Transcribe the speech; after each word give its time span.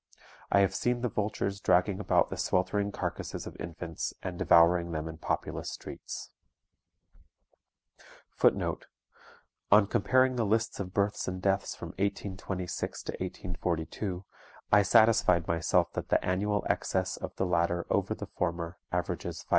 I 0.51 0.61
have 0.61 0.73
seen 0.73 1.01
the 1.01 1.09
vultures 1.09 1.59
dragging 1.59 1.99
about 1.99 2.31
the 2.31 2.35
sweltering 2.35 2.91
carcasses 2.91 3.45
of 3.45 3.55
infants, 3.59 4.15
and 4.23 4.39
devouring 4.39 4.91
them 4.93 5.07
in 5.07 5.19
populous 5.19 5.69
streets. 5.69 6.31
On 9.71 9.85
comparing 9.87 10.37
the 10.37 10.43
lists 10.43 10.79
of 10.79 10.91
births 10.95 11.27
and 11.27 11.39
deaths 11.39 11.75
from 11.75 11.89
1826 11.99 13.03
to 13.03 13.11
1842, 13.11 14.25
I 14.71 14.81
satisfied 14.81 15.47
myself 15.47 15.93
that 15.93 16.09
the 16.09 16.25
annual 16.25 16.65
excess 16.67 17.15
of 17.17 17.35
the 17.35 17.45
latter 17.45 17.85
over 17.91 18.15
the 18.15 18.25
former 18.25 18.79
averages 18.91 19.43
550. 19.43 19.49